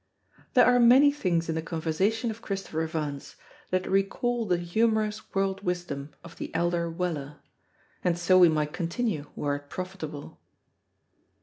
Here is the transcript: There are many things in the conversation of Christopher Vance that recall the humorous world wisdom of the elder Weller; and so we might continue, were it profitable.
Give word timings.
There 0.55 0.65
are 0.65 0.79
many 0.79 1.11
things 1.11 1.47
in 1.47 1.53
the 1.53 1.61
conversation 1.61 2.31
of 2.31 2.41
Christopher 2.41 2.87
Vance 2.87 3.35
that 3.69 3.85
recall 3.87 4.47
the 4.47 4.57
humorous 4.57 5.31
world 5.35 5.61
wisdom 5.61 6.09
of 6.23 6.37
the 6.37 6.49
elder 6.55 6.89
Weller; 6.89 7.35
and 8.03 8.17
so 8.17 8.39
we 8.39 8.49
might 8.49 8.73
continue, 8.73 9.29
were 9.35 9.55
it 9.57 9.69
profitable. 9.69 10.39